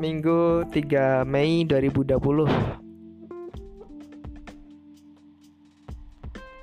[0.00, 2.16] Minggu 3 Mei 2020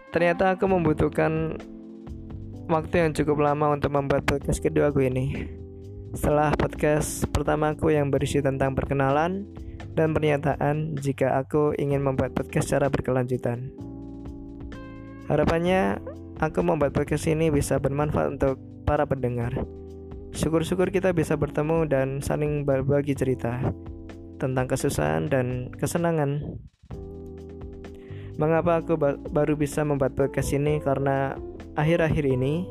[0.10, 1.54] Ternyata aku membutuhkan
[2.66, 5.54] waktu yang cukup lama untuk membuat podcast kedua aku ini.
[6.18, 9.46] Setelah podcast pertamaku yang berisi tentang perkenalan
[9.94, 13.70] dan pernyataan jika aku ingin membuat podcast secara berkelanjutan.
[15.30, 16.02] Harapannya
[16.42, 19.54] aku membuat podcast ini bisa bermanfaat untuk para pendengar
[20.38, 23.58] Syukur-syukur kita bisa bertemu dan saling berbagi cerita
[24.38, 26.62] tentang kesusahan dan kesenangan.
[28.38, 30.78] Mengapa aku ba baru bisa membuat podcast ini?
[30.78, 31.34] Karena
[31.74, 32.70] akhir-akhir ini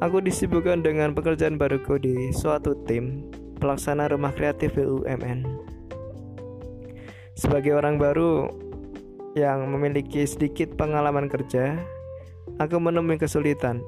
[0.00, 3.28] aku disibukkan dengan pekerjaan baruku di suatu tim
[3.60, 5.44] pelaksana rumah kreatif BUMN.
[7.36, 8.48] Sebagai orang baru
[9.36, 11.76] yang memiliki sedikit pengalaman kerja,
[12.56, 13.84] aku menemui kesulitan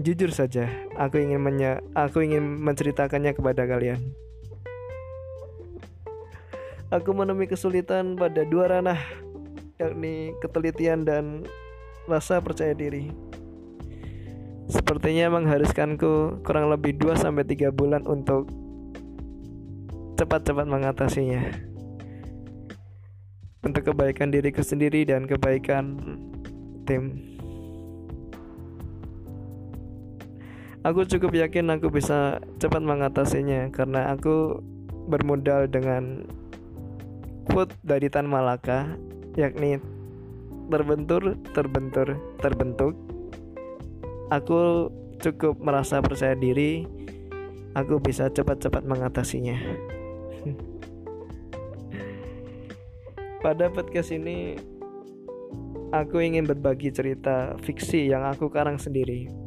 [0.00, 0.64] Jujur saja,
[0.96, 4.00] aku ingin menya aku ingin menceritakannya kepada kalian.
[6.88, 8.96] Aku menemui kesulitan pada dua ranah,
[9.76, 11.44] yakni ketelitian dan
[12.08, 13.12] rasa percaya diri.
[14.72, 18.48] Sepertinya mengharuskanku kurang lebih 2 sampai 3 bulan untuk
[20.16, 21.42] cepat-cepat mengatasinya.
[23.66, 25.98] Untuk kebaikan diriku sendiri dan kebaikan
[26.88, 27.39] tim.
[30.80, 34.64] Aku cukup yakin aku bisa cepat mengatasinya karena aku
[35.12, 36.24] bermodal dengan
[37.44, 38.88] quote dari Tan Malaka
[39.36, 39.76] yakni
[40.72, 42.96] terbentur, terbentur, terbentuk.
[44.32, 44.88] Aku
[45.20, 46.88] cukup merasa percaya diri
[47.76, 49.60] aku bisa cepat-cepat mengatasinya.
[53.44, 54.56] Pada podcast ini
[55.92, 59.39] aku ingin berbagi cerita fiksi yang aku karang sendiri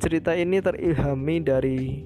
[0.00, 2.00] Cerita ini terilhami dari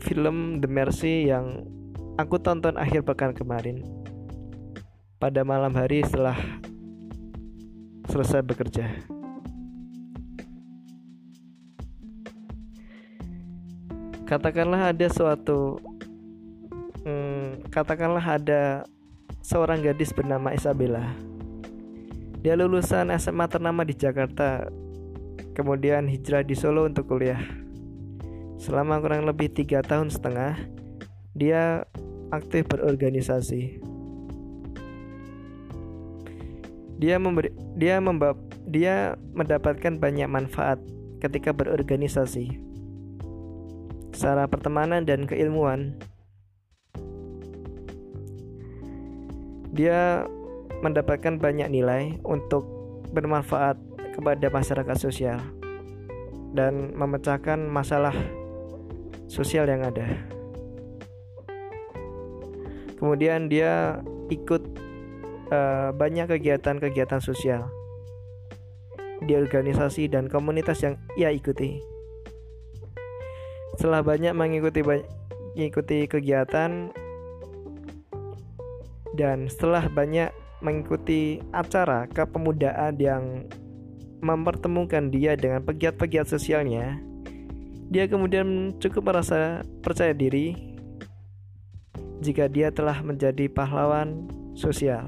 [0.00, 1.68] film The Mercy yang
[2.16, 3.84] aku tonton akhir pekan kemarin.
[5.20, 6.40] Pada malam hari setelah
[8.08, 8.88] selesai bekerja.
[14.24, 15.76] Katakanlah ada suatu
[17.04, 18.88] hmm, katakanlah ada
[19.44, 21.12] seorang gadis bernama Isabella.
[22.40, 24.72] Dia lulusan SMA ternama di Jakarta
[25.56, 27.40] kemudian hijrah di Solo untuk kuliah.
[28.60, 30.60] Selama kurang lebih tiga tahun setengah,
[31.32, 31.88] dia
[32.28, 33.80] aktif berorganisasi.
[37.00, 38.36] Dia memberi, dia membab,
[38.68, 40.76] dia mendapatkan banyak manfaat
[41.24, 42.60] ketika berorganisasi.
[44.12, 45.96] Secara pertemanan dan keilmuan,
[49.76, 50.24] dia
[50.80, 52.64] mendapatkan banyak nilai untuk
[53.12, 53.76] bermanfaat
[54.16, 55.38] kepada masyarakat sosial
[56.56, 58.16] dan memecahkan masalah
[59.28, 60.08] sosial yang ada.
[62.96, 64.00] Kemudian dia
[64.32, 64.64] ikut
[65.52, 67.68] uh, banyak kegiatan-kegiatan sosial
[69.20, 71.76] di organisasi dan komunitas yang ia ikuti.
[73.76, 74.80] Setelah banyak mengikuti
[75.52, 76.88] mengikuti kegiatan
[79.16, 80.32] dan setelah banyak
[80.64, 83.44] mengikuti acara kepemudaan yang
[84.20, 87.00] mempertemukan dia dengan pegiat-pegiat sosialnya,
[87.86, 90.56] dia kemudian cukup merasa percaya diri
[92.24, 95.06] jika dia telah menjadi pahlawan sosial.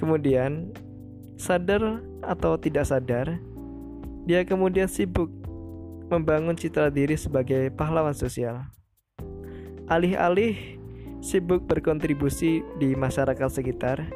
[0.00, 0.72] Kemudian,
[1.36, 3.36] sadar atau tidak sadar,
[4.24, 5.28] dia kemudian sibuk
[6.08, 8.64] membangun citra diri sebagai pahlawan sosial.
[9.86, 10.80] Alih-alih
[11.20, 14.08] sibuk berkontribusi di masyarakat sekitar,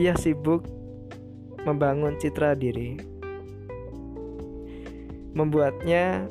[0.00, 0.64] ia sibuk
[1.66, 2.96] membangun citra diri.
[5.36, 6.30] Membuatnya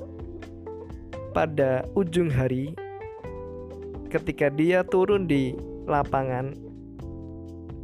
[1.35, 2.71] pada ujung hari
[4.07, 5.53] ketika dia turun di
[5.85, 6.55] lapangan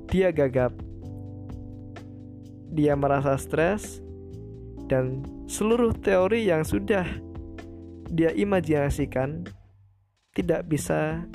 [0.07, 0.72] dia gagap.
[2.72, 3.99] Dia merasa stres
[4.87, 7.03] dan seluruh teori yang sudah
[8.11, 9.43] dia imajinasikan
[10.31, 11.28] tidak bisa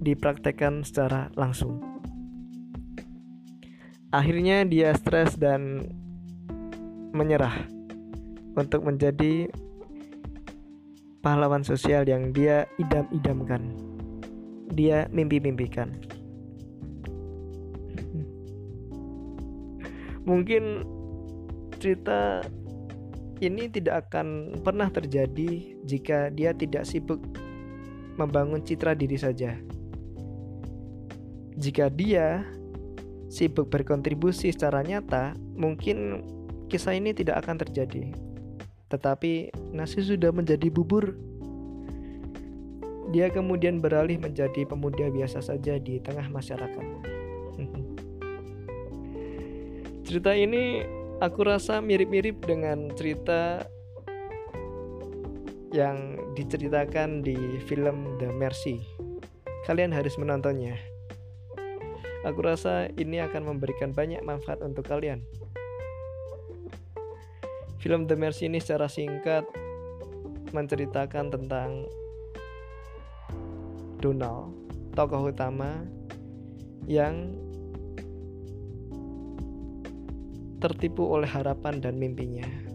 [0.00, 1.89] dipraktekkan secara langsung.
[4.10, 5.86] Akhirnya dia stres dan
[7.14, 7.62] menyerah
[8.58, 9.46] untuk menjadi
[11.22, 13.70] pahlawan sosial yang dia idam-idamkan.
[14.74, 15.94] Dia mimpi-mimpikan.
[20.28, 20.82] Mungkin
[21.78, 22.42] cerita
[23.38, 27.22] ini tidak akan pernah terjadi jika dia tidak sibuk
[28.18, 29.54] membangun citra diri saja.
[31.54, 32.42] Jika dia
[33.30, 36.26] sibuk berkontribusi secara nyata, mungkin
[36.66, 38.10] kisah ini tidak akan terjadi.
[38.90, 41.14] Tetapi nasi sudah menjadi bubur.
[43.14, 46.86] Dia kemudian beralih menjadi pemuda biasa saja di tengah masyarakat.
[50.10, 50.82] cerita ini
[51.22, 53.62] aku rasa mirip-mirip dengan cerita
[55.70, 58.82] yang diceritakan di film The Mercy.
[59.70, 60.89] Kalian harus menontonnya.
[62.20, 65.24] Aku rasa ini akan memberikan banyak manfaat untuk kalian.
[67.80, 69.48] Film The Mercy ini secara singkat
[70.52, 71.88] menceritakan tentang
[74.04, 74.52] Donald,
[74.92, 75.80] tokoh utama
[76.84, 77.32] yang
[80.60, 82.69] tertipu oleh harapan dan mimpinya.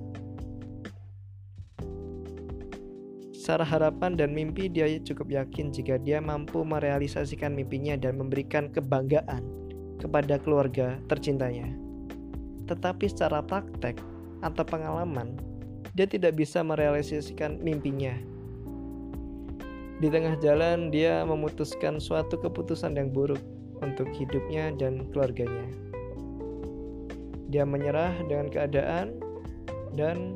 [3.46, 9.46] Secara harapan dan mimpi dia cukup yakin jika dia mampu merealisasikan mimpinya dan memberikan kebanggaan
[10.02, 11.70] kepada keluarga tercintanya.
[12.66, 14.02] Tetapi secara praktek
[14.42, 15.38] atau pengalaman,
[15.94, 18.18] dia tidak bisa merealisasikan mimpinya.
[20.02, 23.46] Di tengah jalan, dia memutuskan suatu keputusan yang buruk
[23.86, 25.70] untuk hidupnya dan keluarganya.
[27.54, 29.22] Dia menyerah dengan keadaan
[29.94, 30.34] dan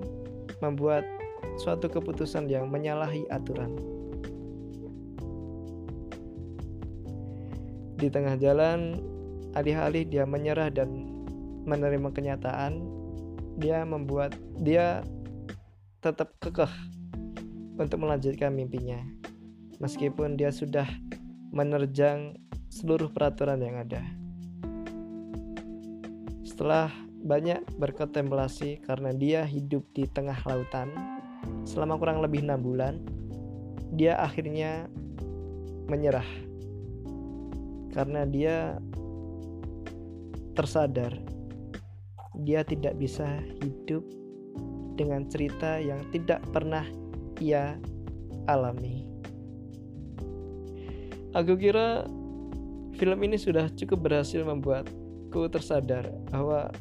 [0.61, 1.09] membuat
[1.59, 3.75] suatu keputusan yang menyalahi aturan.
[7.99, 9.03] Di tengah jalan,
[9.59, 11.11] alih-alih dia menyerah dan
[11.67, 12.79] menerima kenyataan,
[13.59, 15.03] dia membuat dia
[15.99, 16.71] tetap kekeh
[17.75, 19.03] untuk melanjutkan mimpinya,
[19.83, 20.87] meskipun dia sudah
[21.51, 22.39] menerjang
[22.71, 23.99] seluruh peraturan yang ada.
[26.47, 26.87] Setelah
[27.19, 31.18] banyak berkontemplasi karena dia hidup di tengah lautan,
[31.63, 32.99] selama kurang lebih enam bulan
[33.93, 34.85] dia akhirnya
[35.89, 36.27] menyerah
[37.93, 38.77] karena dia
[40.53, 41.13] tersadar
[42.45, 44.05] dia tidak bisa hidup
[44.95, 46.83] dengan cerita yang tidak pernah
[47.39, 47.79] ia
[48.51, 49.07] alami.
[51.31, 52.03] Aku kira
[52.99, 56.73] film ini sudah cukup berhasil membuatku tersadar bahwa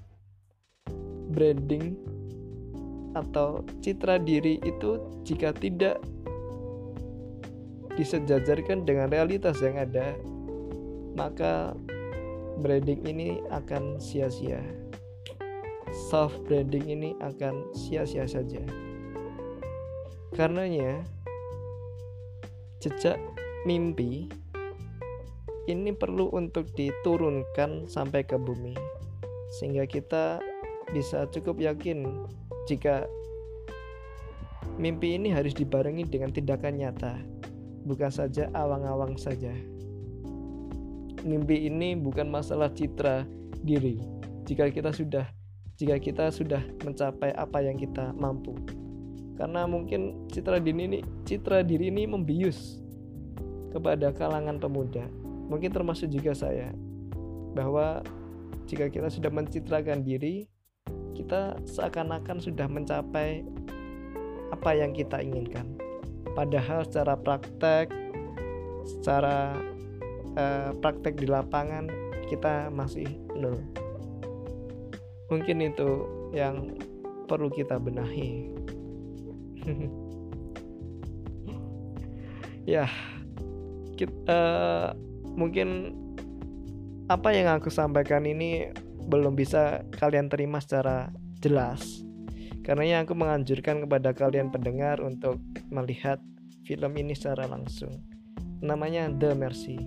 [1.30, 1.94] branding
[3.16, 6.00] atau citra diri itu jika tidak
[7.98, 10.14] disejajarkan dengan realitas yang ada,
[11.18, 11.74] maka
[12.62, 14.62] branding ini akan sia-sia.
[16.10, 18.62] Self branding ini akan sia-sia saja.
[20.36, 21.02] Karenanya,
[22.78, 23.18] jejak
[23.66, 24.30] mimpi
[25.66, 28.78] ini perlu untuk diturunkan sampai ke bumi,
[29.58, 30.38] sehingga kita
[30.94, 32.06] bisa cukup yakin
[32.68, 33.08] jika
[34.76, 37.16] mimpi ini harus dibarengi dengan tindakan nyata,
[37.88, 39.56] bukan saja awang-awang saja.
[41.24, 43.24] Mimpi ini bukan masalah citra
[43.64, 43.96] diri.
[44.44, 45.24] Jika kita sudah
[45.78, 48.54] jika kita sudah mencapai apa yang kita mampu.
[49.38, 52.82] Karena mungkin citra diri ini citra diri ini membius
[53.72, 55.06] kepada kalangan pemuda.
[55.48, 56.74] Mungkin termasuk juga saya
[57.54, 58.04] bahwa
[58.68, 60.44] jika kita sudah mencitrakan diri,
[61.18, 63.42] kita seakan-akan sudah mencapai
[64.54, 65.74] apa yang kita inginkan.
[66.38, 67.90] Padahal secara praktek,
[68.86, 69.58] secara
[70.38, 71.90] uh, praktek di lapangan
[72.30, 73.58] kita masih nol.
[75.26, 76.78] Mungkin itu yang
[77.26, 78.48] perlu kita benahi.
[82.78, 82.88] ya,
[83.98, 84.88] kita, eh,
[85.36, 85.92] mungkin
[87.12, 88.72] apa yang aku sampaikan ini
[89.08, 91.08] belum bisa kalian terima secara
[91.40, 92.04] jelas.
[92.60, 95.40] Karena aku menganjurkan kepada kalian pendengar untuk
[95.72, 96.20] melihat
[96.68, 98.04] film ini secara langsung.
[98.60, 99.80] Namanya The Mercy.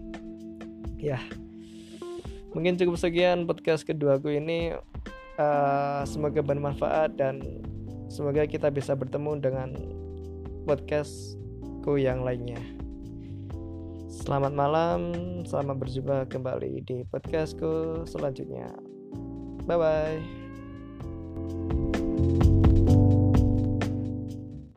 [0.97, 1.21] Ya,
[2.57, 4.73] mungkin cukup sekian podcast keduaku ini.
[5.37, 7.41] Uh, semoga bermanfaat dan
[8.09, 9.69] semoga kita bisa bertemu dengan
[10.65, 12.61] podcastku yang lainnya.
[14.11, 15.13] Selamat malam,
[15.45, 18.90] selamat berjumpa kembali di podcastku selanjutnya.
[19.67, 20.21] Bye bye.